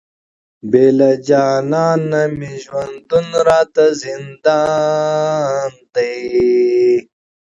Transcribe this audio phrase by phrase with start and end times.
[0.69, 6.15] بې له جانانه مي ژوندون راته زندان دی،